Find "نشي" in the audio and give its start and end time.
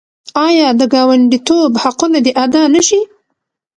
2.73-3.01